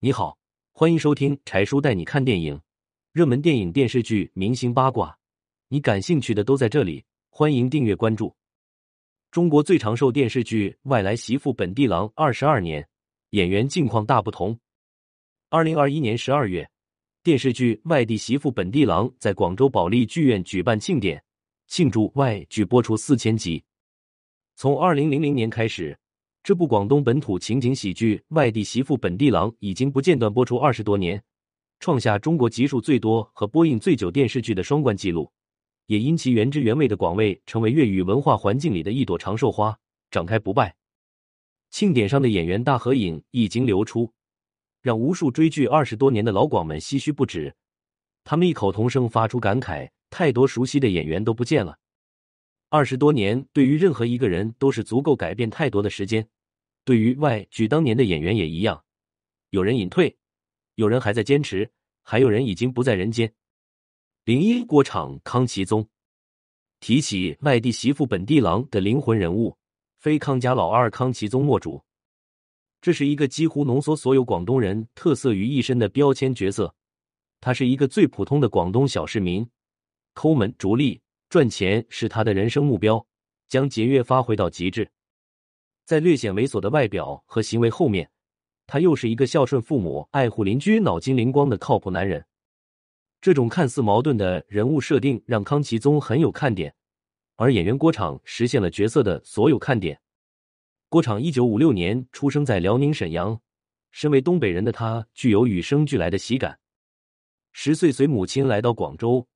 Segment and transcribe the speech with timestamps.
[0.00, 0.38] 你好，
[0.70, 2.60] 欢迎收听柴叔带你看电影，
[3.10, 5.18] 热门电影、电视剧、明星八卦，
[5.66, 7.04] 你感兴趣的都在这里。
[7.30, 8.32] 欢迎订阅关注。
[9.32, 12.88] 中国最长寿电视剧《外来媳妇本地郎》二十二年，
[13.30, 14.56] 演员境况大不同。
[15.50, 16.70] 二零二一年十二月，
[17.24, 21.20] 电视剧《外地媳妇本地郎》在广州保利剧院举办庆典，
[21.66, 23.64] 庆祝外剧播出四千集。
[24.54, 25.98] 从二零零零年开始。
[26.48, 31.22] 这部广东本土情景喜剧《外地媳妇本地郎》已经不间断播出二十多年，
[31.78, 35.30] 创下中国集数最多和播映最久电视剧的双冠纪录，
[35.88, 39.78] 也因其原汁原味的广味，成为粤语文化环境里的一朵长寿花，
[40.10, 40.74] 长开不败。
[41.68, 44.10] 庆典上的演员大合影一经流出，
[44.80, 47.54] 让无数追剧二十多年的老广们唏嘘不止，
[48.24, 51.76] 他们异口同声发出感慨：太多熟悉的演员都不见了。
[52.70, 56.26] 二十多年对于任何一个人都是足够改变太多的时间。
[56.88, 58.82] 对于外剧当年的演员也一样，
[59.50, 60.16] 有人隐退，
[60.76, 61.70] 有人还在坚持，
[62.02, 63.30] 还有人已经不在人间。
[64.24, 65.86] 零一郭厂康其宗，
[66.80, 69.54] 提起外地媳妇本地郎的灵魂人物，
[69.98, 71.84] 非康家老二康其宗莫属。
[72.80, 76.74] 这是一个几乎浓缩所有广东人特色于一身的标签角色。
[77.38, 79.46] 他是一个最普通的广东小市民，
[80.14, 83.06] 抠门逐利，赚钱是他的人生目标，
[83.46, 84.90] 将节约发挥到极致。
[85.88, 88.10] 在略显猥琐的外表和行为后面，
[88.66, 92.22] 他又是一个孝顺父母、爱护邻居、脑筋灵光的靠谱男人。
[93.22, 96.74] 这种看似矛盾的人物设定让康其宗很有看点，
[97.36, 99.98] 而演员郭昶实现了角色的所有看点。
[100.90, 103.40] 郭昶一九五六年出生在辽宁沈阳，
[103.90, 106.58] 身为东北人的他具有与生俱来的喜感。
[107.52, 109.26] 十岁随母亲来到广州，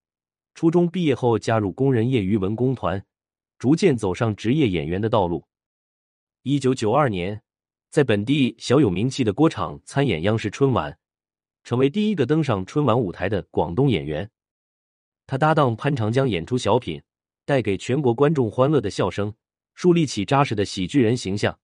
[0.54, 3.02] 初中毕业后加入工人业余文工团，
[3.58, 5.42] 逐渐走上职业演员的道路。
[6.44, 7.40] 一九九二年，
[7.88, 10.98] 在本地小有名气的郭昶参演央视春晚，
[11.62, 14.28] 成为第一个登上春晚舞台的广东演员。
[15.24, 17.00] 他搭档潘长江演出小品，
[17.44, 19.32] 带给全国观众欢乐的笑声，
[19.76, 21.56] 树立起扎实的喜剧人形象。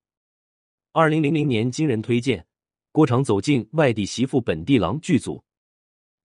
[0.93, 2.47] 二零零零年，经人推荐，
[2.93, 5.43] 郭昶走进《外地媳妇本地郎》剧组。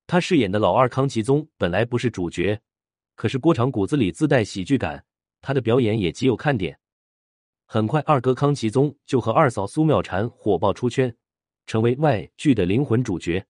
[0.05, 2.61] 他饰演的老二康其宗本来不是主角，
[3.15, 5.03] 可是郭昶骨子里自带喜剧感，
[5.41, 6.77] 他的表演也极有看点。
[7.73, 11.11] 很快，二哥康其宗就和二嫂苏妙婵火爆出圈，
[11.65, 13.43] 成为外剧的灵魂主角。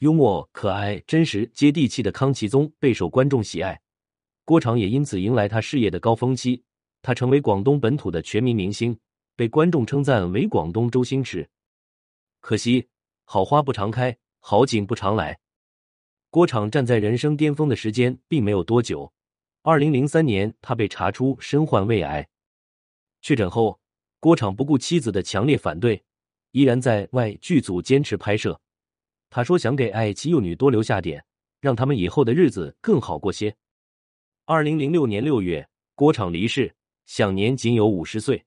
[0.00, 3.80] 幽默、可爱、真实、接地气的康其宗备受观众喜爱，
[4.44, 6.62] 郭昶也因此迎来他事业的高峰期。
[7.00, 8.94] 他成为广东本土的全民明星，
[9.34, 11.48] 被观众称赞为“广东周星驰”。
[12.40, 12.86] 可惜，
[13.24, 15.38] 好花不常开，好景不常来。
[16.28, 19.10] 郭昶站在人生巅峰的时间并没有多久。
[19.62, 22.28] 二零零三年，他被查出身患胃癌。
[23.22, 23.80] 确诊后，
[24.18, 26.02] 郭昶不顾妻子的强烈反对，
[26.50, 28.60] 依然在外剧组坚持拍摄。
[29.30, 31.24] 他说：“想给爱妻幼女多留下点，
[31.60, 33.54] 让他们以后的日子更好过些。”
[34.44, 36.74] 二零零六年六月，郭昶离世，
[37.06, 38.44] 享年仅有五十岁。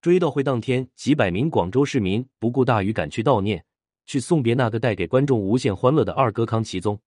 [0.00, 3.64] 追悼会当天，几百名广州市民不顾大雨赶去悼念，
[4.06, 6.98] 去送别那个带给观众无限欢乐的二哥康其宗。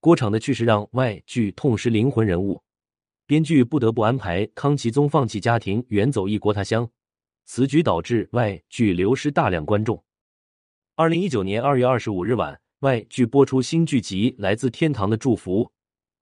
[0.00, 2.60] 郭昶的去世让外剧痛失灵魂人物。
[3.32, 6.86] 编剧不得不安排康其宗放弃家庭，远走异国他乡。
[7.46, 10.04] 此举导致外剧流失大量观众。
[10.96, 15.64] 二零一九年二月二十五日晚，外剧播出新剧集《来自天堂的祝福》。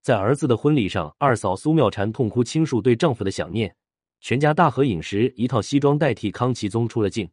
[0.00, 3.75] 在儿子的婚礼上，二嫂苏妙婵痛哭倾诉对丈夫的想念。
[4.21, 7.28] 全家大合影时，一套西装代替康其宗出了镜。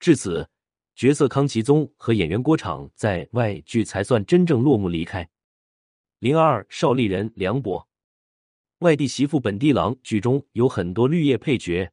[0.00, 0.48] 至此，
[0.96, 5.30] 角色康其宗和演员郭昶在外剧才算真正落幕离开。
[6.18, 7.88] 零二邵丽人梁博。
[8.82, 11.88] 外地媳妇本地郎剧中有很多绿叶配角，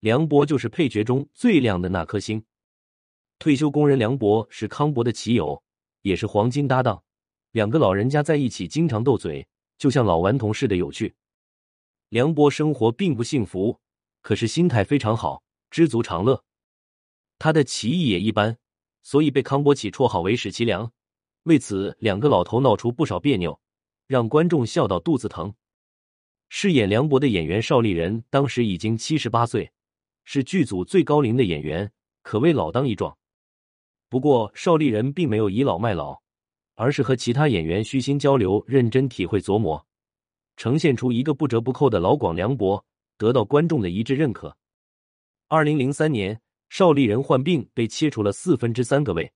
[0.00, 2.42] 梁博就是配角中最亮的那颗星。
[3.38, 5.62] 退休工人梁博是康博的棋友，
[6.00, 7.04] 也是黄金搭档。
[7.50, 11.14] 两个老人家在一起经常斗嘴，就像老顽童似的有趣。
[12.08, 13.78] 梁博生活并不幸福，
[14.22, 16.42] 可是心态非常好，知足常乐。
[17.38, 18.56] 他的棋艺也一般，
[19.02, 20.90] 所以被康博起绰号为“史其良”。
[21.44, 23.60] 为此，两个老头闹出不少别扭，
[24.06, 25.52] 让观众笑到肚子疼。
[26.54, 29.72] 饰演梁博的演员邵丽人当时已经七十八岁，
[30.24, 31.90] 是剧组最高龄的演员，
[32.20, 33.16] 可谓老当益壮。
[34.10, 36.20] 不过，邵丽人并没有倚老卖老，
[36.74, 39.86] 而是和其他演员虚心交流，认真体会琢磨，
[40.58, 42.84] 呈现出一个不折不扣的老广梁博，
[43.16, 44.54] 得到观众的一致认可。
[45.48, 46.38] 二零零三年，
[46.68, 49.32] 邵丽人患病被切除了四分之三个胃，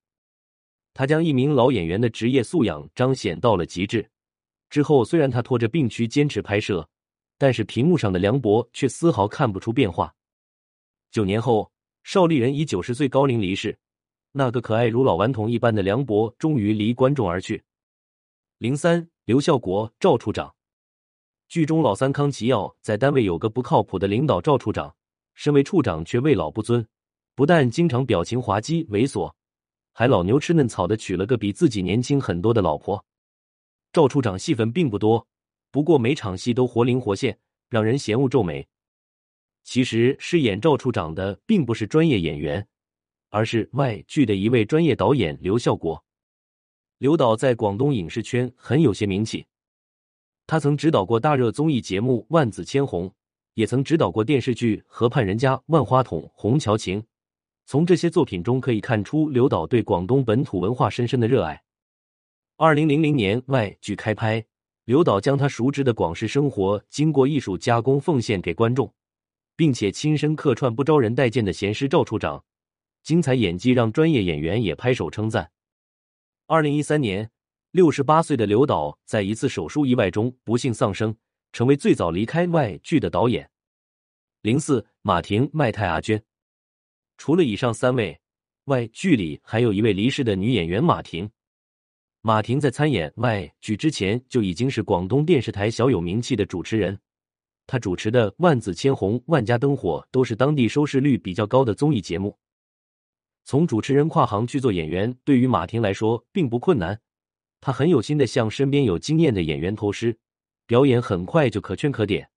[0.93, 4.11] 他将一名老演员的职业素养彰显到了极致。
[4.69, 6.87] 之后，虽然他拖着病躯坚持拍摄。
[7.39, 10.15] 但是屏幕上的梁博却丝毫看不出变化。
[11.11, 11.71] 九年后，
[12.03, 13.79] 邵丽人以九十岁高龄离世，
[14.33, 17.65] 那个可爱如老顽童一般的梁博终于离观众而去。
[18.59, 20.55] 零三，刘孝国赵处长。
[21.49, 24.95] 剧中老三康奇耀在单位有个不靠谱的领导赵处长，
[25.35, 26.87] 身为处长却位老不尊，
[27.35, 29.33] 不但经常表情滑稽猥琐，
[29.93, 33.05] 还老牛吃嫩草的娶了个比自己年轻很多的老婆。
[33.93, 35.27] 赵处长戏份并不多，
[35.71, 38.67] 不过每场戏都活灵活现，让人嫌恶皱眉。
[39.65, 42.67] 其实饰演赵处长的并不是专业演员，
[43.31, 46.05] 而是外剧的一位专业导演刘孝国。
[46.99, 49.47] 刘导在广东影视圈很有些名气。
[50.47, 53.09] 他曾指导过大热综艺节目《万紫千红》，
[53.55, 57.03] 也曾指导过电视剧《河畔人家》《万花筒》《红桥情》。
[57.67, 61.65] 从这些作品中可以看出，刘导对广东本土文化深深的热爱。
[62.57, 64.47] 二零零零年外剧开拍，
[64.87, 68.93] 刘导将他熟知的广式生活经过艺术加工奉献给观众，
[69.55, 72.43] 并且亲身客串不招人待见的闲师赵处长，
[73.03, 75.51] 精彩演技让专业演员也拍手称赞。
[76.47, 77.31] 二零一三年。
[77.73, 81.15] 六十八岁的刘导在一次手术意外中不幸丧生，
[81.53, 83.51] 成为最早离开外剧的导演。
[84.41, 86.23] 零四马婷、麦泰、阿娟。
[87.19, 88.19] 除了以上三位，
[88.65, 91.29] 外剧里还有一位离世的女演员马婷。
[92.27, 96.99] 马婷在参演外剧之前就已经是广东电视台小有名气的主持人，
[97.69, 102.37] 她主持的《万紫千红》《万家灯火》都是当地收视率比较高的综艺节目。
[103.45, 107.01] 从主持人跨行去做演员，对于马婷来说并不困难。
[107.61, 110.19] 他很有心的向身边有经验的演员偷师，
[110.67, 112.29] 表演很快就可圈可点。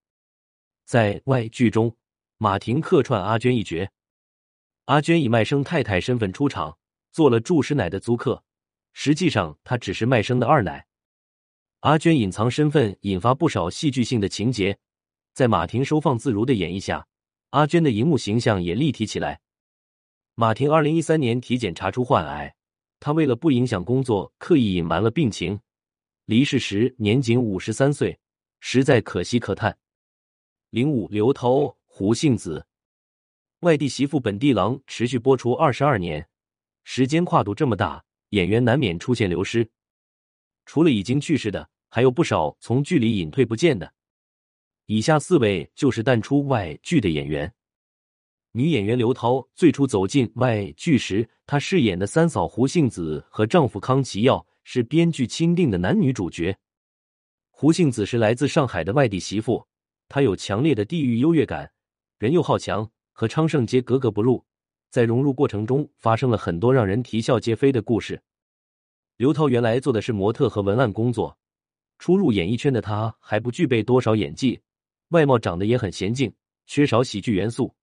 [0.85, 1.95] 在外剧中，
[2.37, 3.89] 马婷客串阿娟一角，
[4.85, 6.77] 阿娟以卖声太太身份出场，
[7.11, 8.43] 做了祝师奶的租客，
[9.01, 10.85] 实际上他只是卖声的二奶。
[11.79, 14.77] 阿娟隐藏身份，引发不少戏剧性的情节。
[15.31, 17.07] 在马婷收放自如的演绎下，
[17.51, 19.39] 阿娟的荧幕形象也立体起来。
[20.35, 22.53] 马婷二零一三年体检查出患癌。
[22.99, 25.57] 她为了不影响工作，刻意隐瞒了病情，
[26.25, 28.19] 离世时年仅五十三岁，
[28.59, 29.77] 实在可惜可叹。
[30.71, 32.67] 零五刘涛、胡杏子，
[33.61, 36.27] 外地媳妇本地郎持续播出二十二年，
[36.83, 39.69] 时间跨度这么大，演员难免出现流失。
[40.65, 43.93] 除了已经去世的，还有不少从剧里隐退不见的。
[44.85, 47.53] 以下四位就是淡出外剧的演员。
[48.51, 56.57] 女演员刘涛最初走进外剧时，她饰演的三嫂胡杏子和丈夫康奇耀是编剧钦定的男女主角。
[57.51, 59.67] 胡杏子是来自上海的外地媳妇，
[60.07, 61.71] 她有强烈的地域优越感，
[62.17, 64.43] 人又好强，和昌盛街格格不入。
[64.89, 68.21] 在融入过程中，发生了很多让人啼笑皆非的故事。
[69.17, 71.37] 刘涛原来做的是模特和文案工作，
[71.97, 74.59] 初入演艺圈的她还不具备多少演技，
[75.09, 76.33] 外貌长得也很娴静，
[76.65, 77.73] 缺少喜剧元素。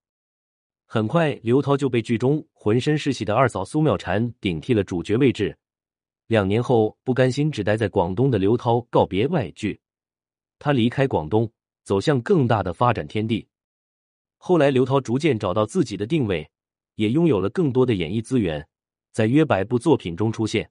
[0.86, 5.56] 很快，刘涛就被剧中浑身是戏的二嫂苏妙婵顶替了主角位置。
[6.28, 9.80] 两年后，不甘心只待在广东的刘涛告别外剧，
[10.58, 11.48] 他离开广东，
[11.84, 13.46] 走向更大的发展天地。
[14.38, 16.48] 后来，刘涛逐渐找到自己的定位，
[16.96, 18.66] 也拥有了更多的演艺资源，
[19.12, 20.70] 在约百部作品中出现。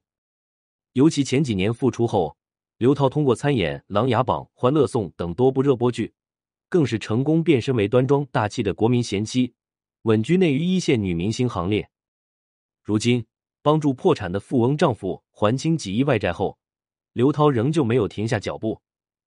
[0.94, 2.38] 尤其前几年复出后，
[2.78, 6.14] 刘涛通过参演《琅琊榜》《欢乐颂》等多部热播剧，
[6.68, 9.54] 更是成功变身为端庄大气的国民贤妻。
[10.04, 11.90] 稳居内娱一线女明星行列。
[12.84, 13.26] 如今，
[13.62, 16.58] 帮助破产的富翁丈夫还清几亿外债后，
[17.14, 18.80] 刘涛仍旧没有停下脚步。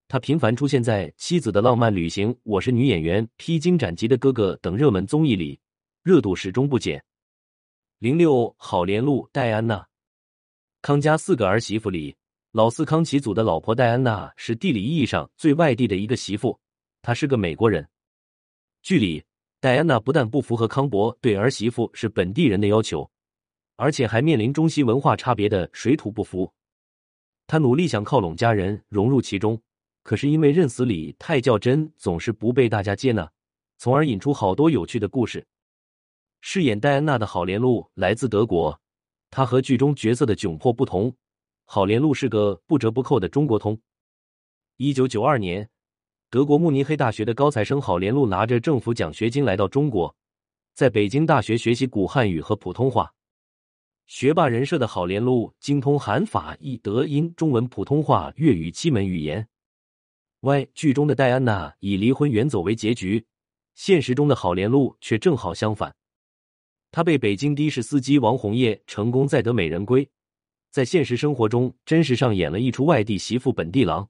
[0.07, 5.59] 他频繁出现在《妻子的浪漫旅行》《我是女演员》《披荆斩棘的哥哥》等热门综艺里，
[6.01, 7.03] 热度始终不减。
[7.97, 9.85] 零六好莲路戴安娜，
[10.81, 12.15] 康家四个儿媳妇里，
[12.51, 16.57] 老四康祈祖的老婆戴安娜是地理意义上最外地的一个媳妇，
[17.01, 17.87] 她是个美国人。
[18.81, 19.23] 剧里。
[19.61, 23.11] 戴安娜不但不符合康伯对儿媳妇是本地人的要求，
[23.75, 26.49] 而且还面临中西文化差别的水土不服。
[27.45, 29.61] 她努力想靠拢家人，融入其中，
[30.01, 33.29] 可是因为认死理太较真，总是不被大家接纳，
[33.77, 35.45] 从而引出好多有趣的故事。
[36.41, 38.79] 饰演戴安娜的郝莲露来自德国，
[39.29, 41.15] 她和剧中角色的窘迫不同，
[41.65, 43.79] 郝莲露是个不折不扣的中国通。
[44.77, 45.69] 一九九二年。
[46.31, 50.15] 德国慕尼黑大学的高材生郝连路拿着政府奖学金来到中国，
[50.75, 53.11] 在北京大学学习古汉语和普通话。
[54.05, 59.47] 学霸人设的郝连路精通韩法意德英中文普通话粤语七门语言。
[60.41, 63.25] Y 剧中的戴安娜以离婚远走为结局，
[63.73, 65.95] 现实中的郝连路却正好相反。
[66.91, 70.09] 他被北京的士司机王红叶成功载得美人归，
[70.71, 74.09] 在现实生活中真实上演了一出外地媳妇本地郎。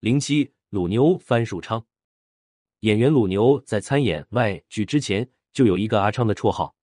[0.00, 0.52] 零七。
[0.70, 1.82] 鲁牛番薯昌，
[2.80, 6.76] 演员鲁牛在参演外剧之前就有一个阿昌的绰号。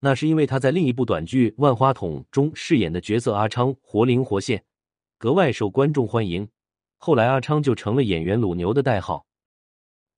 [0.00, 4.64] 那是因为他在另一部短剧《万花筒》中饰演的角色阿昌活灵活现，
[5.18, 6.48] 格外受观众欢迎。
[6.96, 9.26] 后来阿昌就成了演员鲁牛的代号。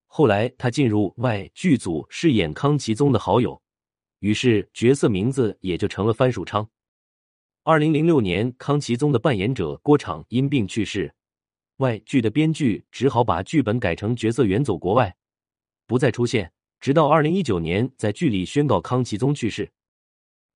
[0.05, 3.61] 后来他进入外剧组饰演康其宗的好友，
[4.19, 6.69] 于是角色名字也就成了番薯昌。
[7.63, 11.13] 二零零六年，康其宗的扮演者郭昶因病去世，
[11.77, 15.15] 外剧的编剧只好把剧本改成角色远走国外，
[15.85, 16.53] 不再出现。
[16.79, 19.71] 直到二零一九年，在剧里宣告康其宗去世，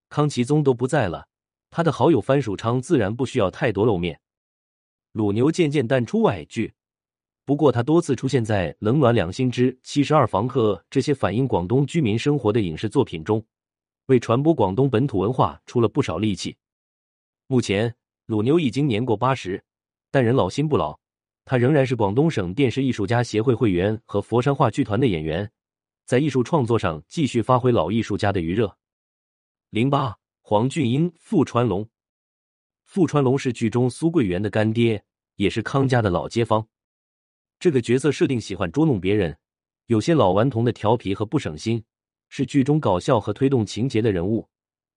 [0.08, 1.28] 康其宗都不在了，
[1.70, 4.22] 他的好友番薯昌自然不需要太多露面。
[5.12, 6.74] 鲁牛渐渐淡出外剧，
[7.44, 13.44] 不过他多次出现在《冷暖两心之七十二房客》这些反映广东居民生活的影视作品中，
[14.06, 16.56] 为传播广东本土文化出了不少力气。
[17.48, 17.94] 目前，
[18.28, 19.64] 鲁牛已经年过八十，
[20.12, 21.00] 但人老心不老，
[21.44, 25.52] 他仍然是广东省电视艺术家协会会员和佛山话剧团的演员，
[26.06, 28.78] 在艺术创作上继续发挥老艺术家的余热。
[29.72, 31.90] 零八，黄俊英、傅川龙。
[32.86, 35.04] 傅川龙是剧中苏桂元的干爹，
[35.38, 36.68] 也是康家的老街坊。
[37.62, 39.38] 这个角色设定喜欢捉弄别人，
[39.86, 41.84] 有些老顽童的调皮和不省心，
[42.28, 44.50] 是剧中搞笑和推动情节的人物。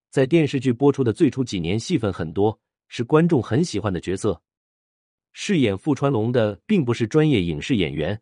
[0.09, 4.41] 在电视剧播出的最初几年，戏份很多，是观众很喜欢的角色。
[5.35, 8.19] 饰演傅川龙的并不是专业影视演员，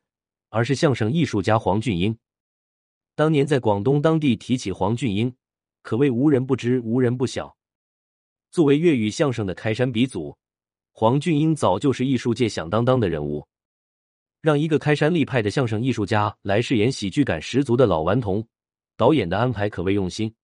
[0.48, 2.18] 而是相声艺术家黄俊英。
[3.14, 5.32] 当年在广东当地提起黄俊英，
[5.82, 7.56] 可谓无人不知，无人不晓。
[8.50, 10.36] 作为粤语相声的开山鼻祖，
[10.90, 13.46] 黄俊英早就是艺术界响当当的人物。
[14.42, 18.44] 让一个开山立派的相声艺术家来饰演喜剧感十足的老顽童，
[18.96, 20.34] 导演的安排可谓用心。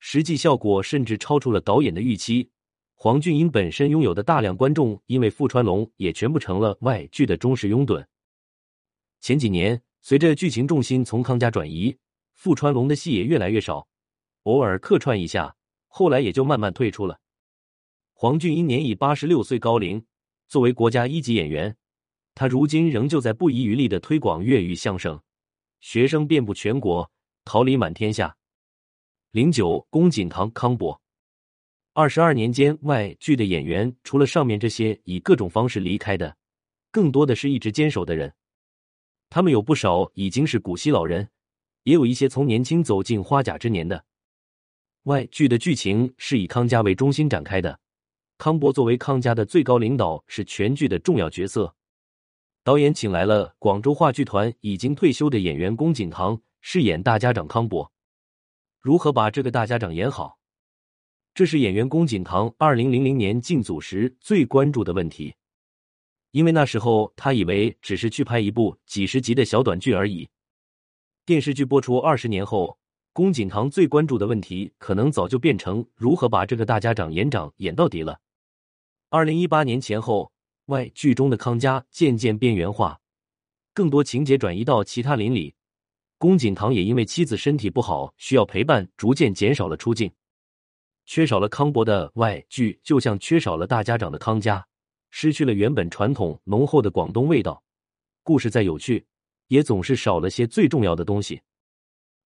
[0.00, 2.50] 实际效果甚至超出了导演的预期。
[2.94, 8.04] 黄俊英本身拥有的大量观众，因为傅川龙也全部成了外剧的忠实拥趸。
[9.20, 11.96] 前几年，随着剧情重心从康家转移，
[12.34, 13.88] 傅川龙的戏也越来越少，
[14.42, 15.56] 偶尔客串一下，
[15.88, 17.18] 后来也就慢慢退出了。
[18.12, 20.04] 黄俊英年已八十六岁高龄，
[20.48, 21.74] 作为国家一级演员，
[22.36, 25.18] 他如今仍旧在不遗余力的推广粤语相声，
[25.80, 27.10] 学生遍布全国，
[27.46, 28.36] 桃李满天下。
[29.30, 31.00] 零九，龚锦堂、康博，
[31.94, 36.36] 二十二年间，外剧的演员除了上面这些以各种方式离开的，
[36.92, 38.30] 更多的是一直坚守的人。
[39.30, 41.26] 他们有不少已经是古稀老人，
[41.84, 44.04] 也有一些从年轻走进花甲之年的。
[45.04, 47.80] 外剧的剧情是以康家为中心展开的，
[48.36, 51.74] 康博作为康家的最高领导，是全剧的重要角色。
[52.66, 57.92] 导演请来了广州话剧团已经退休的演员龚锦堂饰演大家长康伯。
[58.80, 60.40] 如何把这个大家长演好？
[61.32, 65.32] 这是演员龚锦堂二零零零年进组时最关注的问题，
[66.32, 70.28] 因为那时候他以为只是去拍一部几十集的小短剧而已。
[71.24, 72.76] 电视剧播出二十年后，
[73.12, 78.18] 龚锦堂最关注的问题可能早就变成如何把这个大家长演长演到底了。
[79.08, 80.32] 二零一八年前后，
[80.66, 83.00] 外剧中的康家渐渐边缘化，
[83.72, 85.54] 更多情节转移到其他邻里。
[86.18, 90.10] 宫锦堂也因为妻子身体不好，需要陪伴，逐渐减少了出镜，
[91.04, 94.66] 缺少了康博的外剧，就像缺少了大家长的康家，
[95.10, 97.62] 失去了原本传统浓厚的广东味道。
[98.22, 99.06] 故事再有趣，
[99.48, 101.42] 也总是少了些最重要的东西。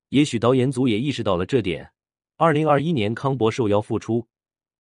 [0.09, 1.93] 也许导演组也意识到了这点。
[2.37, 4.27] 二零二一年，康博受邀复出，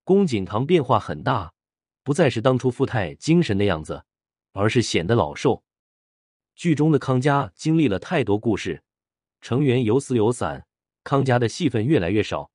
[0.02, 1.52] 宫锦堂变化很大，
[2.02, 4.04] 不再是当初富态精神的样子，
[4.52, 5.62] 而是显得老瘦。
[6.54, 8.82] 剧中的康家经历了太多故事。
[9.40, 10.66] 成员有死有散，
[11.02, 12.50] 康家的戏份越来越少。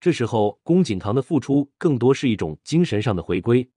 [0.00, 3.70] 这时候，龚锦堂的付出更多是一种精神上的回归，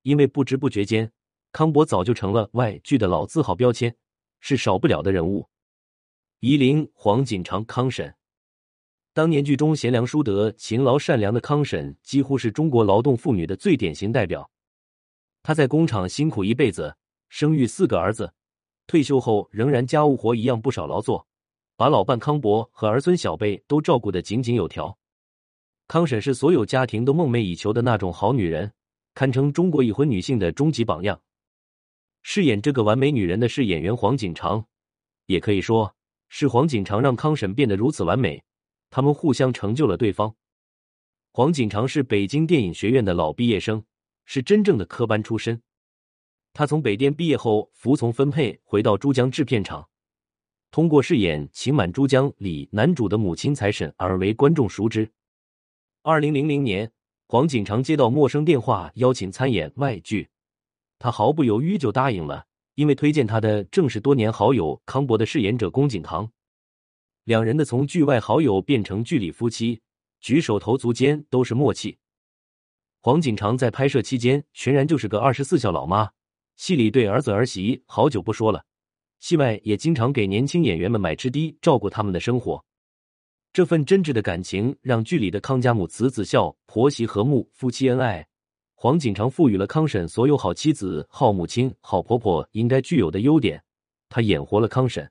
[0.00, 1.12] 因为不知不觉间，
[1.52, 3.94] 康博早就成了外剧的老字号标签，
[4.40, 5.46] 是少不了的人物。
[6.40, 8.14] 夷陵黄锦长康婶，
[9.18, 14.48] 当年剧中贤良淑德、勤劳善良的康婶，几乎是中国劳动妇女的最典型代表。
[15.42, 16.94] 她在工厂辛苦一辈子，
[17.28, 18.32] 生育四个儿子，
[18.86, 21.26] 退休后仍然家务活一样不少劳作。
[21.76, 24.96] 把老伴康伯和儿孙小辈都照顾得井井有条，
[25.88, 28.72] 康婶是所有家庭都梦寐以求的那种好女人，
[29.14, 31.20] 堪称中国已婚女性的终极榜样。
[32.22, 34.64] 饰演这个完美女人的是演员黄锦长，
[35.26, 35.92] 也可以说
[36.28, 38.40] 是黄锦长让康婶变得如此完美，
[38.90, 40.34] 他们互相成就了对方。
[41.32, 43.84] 黄锦长是北京电影学院的老毕业生，
[44.24, 45.62] 是真正的科班出身。
[46.52, 49.88] 他从北电毕业后，服从分配回到珠江制片厂。
[50.70, 55.10] 通过饰演《情满珠江》里男主的母亲财神而为观众熟知。
[56.02, 56.90] 二零零零年，
[57.26, 60.28] 黄锦长接到陌生电话邀请参演外剧，
[60.98, 66.30] 他毫不犹豫就答应了，因为推荐他的正是多年好友康博的饰演者龚锦堂。
[67.28, 69.78] 两人的从剧外好友变成剧里夫妻，
[70.18, 71.98] 举手投足间都是默契。
[73.00, 76.10] 黄锦长在拍摄期间全然就是个二十四孝老妈，
[76.56, 78.64] 戏里对儿子儿媳好久不说了，
[79.20, 82.64] 戏外也经常给年轻演员们买吃的，照顾他们的生活。
[83.52, 88.26] 这份真挚的感情让剧里的康家母慈子孝、婆媳和睦、夫妻恩爱。
[88.74, 93.62] 黄锦长赋予了康婶所有好妻子、好母亲、好婆婆应该具有的优点，
[94.08, 95.06] 他演活了康婶。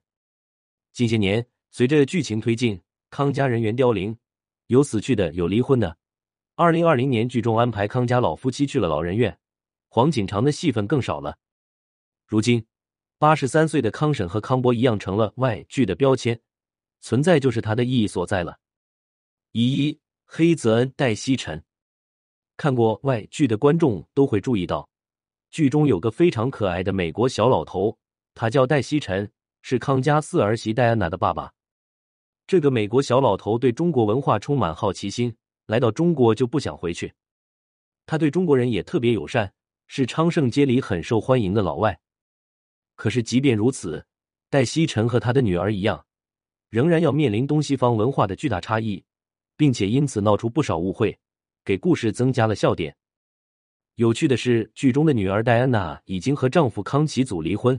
[0.93, 1.45] 近些年，
[1.77, 2.81] 随着剧情推进，
[3.11, 4.17] 康家人员凋零，
[4.65, 5.95] 有死去的，有离婚的。
[6.55, 9.37] 二零二零年，剧中安排康家老夫妻去了老人院，
[9.87, 11.37] 黄锦长的戏份更少了。
[12.25, 12.65] 如今，
[13.19, 16.41] 八十三岁的康婶和康伯一样，成了外剧的标签，
[16.99, 18.57] 存在就是它的意义所在了。
[19.51, 21.63] 一黑泽恩、戴西辰。
[22.55, 24.89] 看过外剧的观众都会注意到，
[25.51, 27.95] 剧中有个非常可爱的美国小老头，
[28.33, 29.31] 他叫戴西辰，
[29.61, 31.53] 是康家四儿媳戴安娜的爸爸。
[32.47, 35.35] 这个美国小老头对中国文化充满好奇心，
[35.65, 37.13] 来到中国就不想回去。
[38.05, 39.51] 他对中国人也特别友善，
[39.87, 41.99] 是昌盛街里很受欢迎的老外。
[42.95, 44.05] 可是即便如此，
[44.49, 46.05] 戴西辰和他的女儿一样，
[46.69, 49.03] 仍然要面临东西方文化的巨大差异，
[49.57, 51.19] 并且因此闹出不少误会。
[51.65, 52.95] 给故事增加了笑点。
[53.95, 57.77] 有趣的是，剧中的女儿戴安娜已经和丈夫康启祖离婚，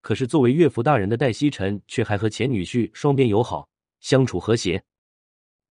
[0.00, 3.68] 可是作为岳父大人的戴西晨却还和前女婿双边友好，
[4.06, 4.84] 相处和谐。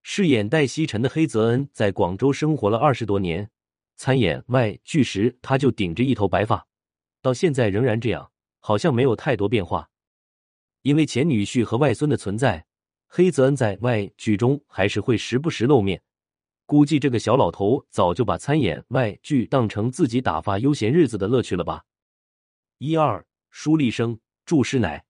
[0.04, 3.50] 饰演戴西辰的黑泽恩在广州生活了二十多年，
[3.96, 6.68] 参演外剧时他就顶着一头白发，
[7.22, 9.90] 到现在仍然这样，好像没有太多变化。
[10.82, 12.66] 因为前女婿和外孙的存在，
[13.08, 16.02] 黑泽恩在外剧中还是会时不时露面。
[16.66, 21.86] 估计这个小老头早就把参演外剧当成自己打发悠闲日子的乐趣了吧？
[22.80, 25.05] 一二舒立生、祝师奶，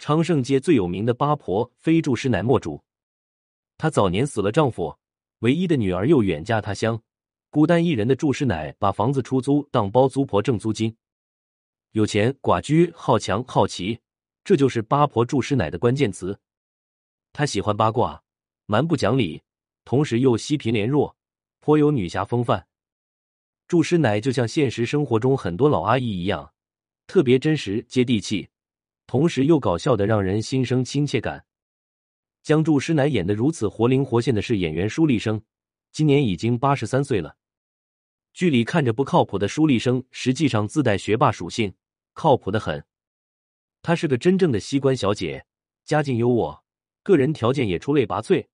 [0.00, 2.82] 昌盛街最有名的八婆非祝师奶莫属。
[3.76, 4.96] 她早年死了丈夫，
[5.40, 7.02] 唯一的女儿又远嫁他乡，
[7.50, 10.96] 孤单一人的祝师奶把房子出租当包租婆挣租金。
[11.90, 14.00] 有钱、寡居、好强、好奇，
[14.42, 16.40] 这就是八婆祝师奶的关键词。
[17.34, 18.22] 她喜欢八卦，
[18.64, 19.42] 蛮不讲理。
[19.84, 21.14] 同时又惜贫怜弱，
[21.60, 22.66] 颇有女侠风范。
[23.68, 26.54] 祝师奶就像现实生活中很多老阿姨一样，
[27.06, 28.48] 特别真实接地气，
[29.10, 31.44] 同时又搞笑的让人心生亲切感。
[32.44, 35.42] 将祝师奶演的如此活灵活现的是演员舒立生，
[35.90, 37.34] 今年已经八十三岁了。
[38.32, 41.74] 剧里看着不靠谱的舒立生，实际上自带学霸属性，
[42.12, 42.84] 靠谱的很。
[43.82, 45.44] 她是个真正的西关小姐，
[45.84, 46.60] 家境优渥，
[47.02, 48.46] 个人条件也出类拔萃。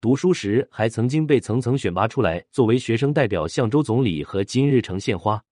[0.00, 5.44] 读书时还曾经被层层选拔出来，作为学生代表向周总理和金日成献花。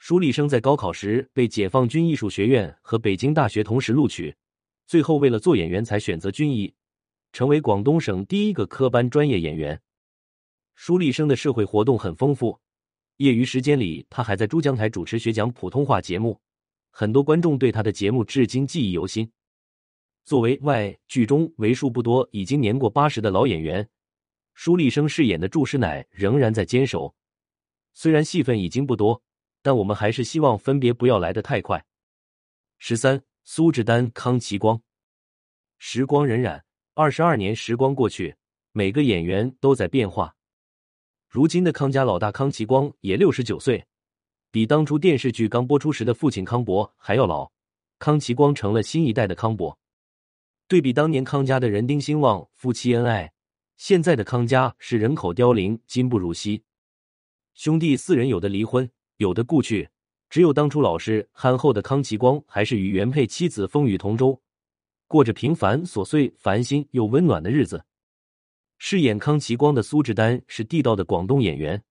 [0.00, 4.34] 舒立生在高考时被解放军艺术学院和北京大学同时录取，
[4.86, 6.72] 最后为了做演员才选择军艺，
[7.34, 9.78] 成为广东省第一个科班专业演员。
[10.74, 12.58] 舒立生的社会活动很丰富，
[13.18, 16.40] 业余时间里他还在珠江台主持学讲普通话节目，
[16.90, 19.30] 很多观众对他的节目至今记忆犹新。
[20.24, 23.86] 作为外剧中为数不多已经年过八十的老演员，
[24.54, 27.14] 舒立生饰演的祝师奶仍然在坚守。
[27.92, 29.22] 虽然戏份已经不多，
[29.62, 31.84] 但我们还是希望分别不要来得太快。
[32.78, 34.80] 十三，苏志丹、康其光。
[35.78, 36.62] 时光荏苒，
[36.94, 38.36] 二十二年时光过去，
[38.72, 40.34] 每个演员都在变化。
[41.28, 43.86] 如今的康家老大康其光也六十九岁，
[44.50, 47.50] 比当初电视剧刚播出时的父亲康伯还要老。
[47.98, 49.78] 康其光成了新一代的康伯。
[50.66, 53.32] 对比当年康家的人丁兴旺，夫妻恩爱，
[53.76, 56.62] 现在的康家是人口凋零，今不如昔。
[57.54, 59.86] 兄弟四人有的离婚，有的故去，
[60.30, 64.40] 只有当初老实憨厚的康其光，还是与原配妻子风雨同舟，
[65.06, 67.84] 过着平凡琐碎、烦心又温暖的日子。
[68.78, 71.82] 饰演康其光的苏志丹是地道的广东演员，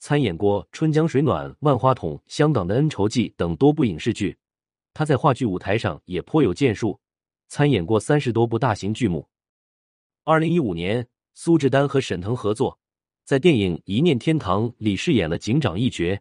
[0.00, 4.36] 参演过《春江水暖》《万花筒》《香港的恩仇记》等多部影视剧，
[4.92, 6.98] 他在话剧舞台上也颇有建树。
[7.46, 9.28] 参演过三十多部大型剧目。
[10.24, 12.76] 二零一五年，苏志丹和沈腾合作，
[13.24, 16.20] 在电影《一念天堂》里饰演了警长一角，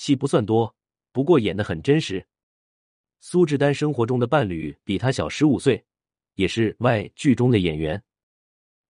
[0.00, 0.74] 戏不算多，
[1.12, 2.26] 不过演的很真实。
[3.20, 5.84] 苏志丹生活中的伴侣比他小十五岁，
[6.36, 8.02] 也是外剧中的演员。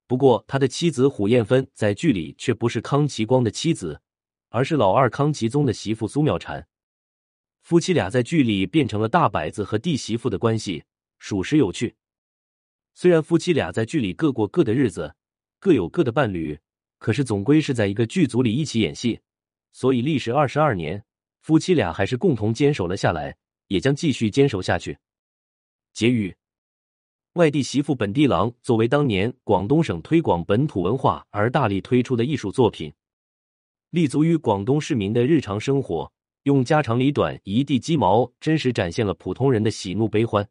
[0.07, 4.01] 不过，他的妻子胡艳芬在剧里却不是康其光的妻子，
[4.51, 6.64] 而是老二康其宗的媳妇苏妙婵。
[7.61, 10.85] 夫妻俩在剧里变成了大摆子和弟媳妇的关系。
[11.18, 11.96] 属实有趣。
[12.94, 15.16] 虽然夫妻俩在剧里各过各的日子，
[15.59, 16.61] 各有各的伴侣，
[16.99, 19.20] 可是总归是在一个剧组里一起演戏，
[19.72, 21.04] 所以历时二十二年，
[21.40, 23.37] 夫妻俩还是共同坚守了下来，
[23.68, 24.98] 也将继续坚守下去。
[25.92, 26.37] 结语：
[27.35, 32.92] 外地媳妇本地郎作为当年广东省推广本土文化而大力推出的艺术作品，
[33.90, 36.12] 立足于广东市民的日常生活，
[36.44, 40.48] 用家长里短、一地鸡毛，真实展现了普通人的喜怒悲欢。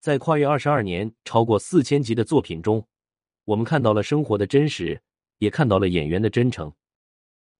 [0.00, 2.86] 在跨越二十二年、超过四千集的作品中，
[3.44, 5.00] 我们看到了生活的真实，
[5.38, 6.72] 也看到了演员的真诚。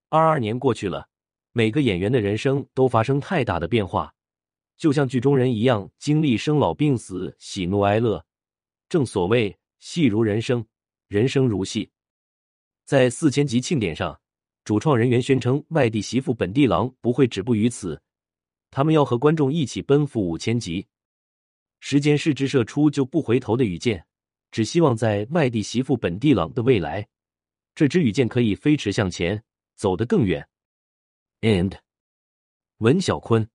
[0.09, 1.09] 二二年过去了，
[1.53, 4.14] 每个演员的人生都发生太大的变化。
[4.77, 8.25] 就像剧中人一样，经历生老病死、喜怒哀乐。
[8.88, 10.64] 正所谓戏如人生，
[11.09, 11.90] 人生如戏。
[12.85, 14.21] 在四千集庆典上，
[14.64, 18.01] 主创人员宣称，外地媳妇本地郎不会止步于此，
[18.71, 20.87] 他们要和观众一起奔赴五千集。
[21.81, 24.07] 时间是只射出就不回头的羽箭，
[24.53, 27.09] 只希望在外地媳妇本地郎的未来，
[27.75, 29.42] 这支羽箭可以飞驰向前，
[29.77, 30.49] 走得更远。
[31.43, 31.75] And
[32.79, 33.49] 文小坤。